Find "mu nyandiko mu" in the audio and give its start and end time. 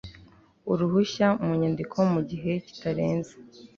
1.43-2.21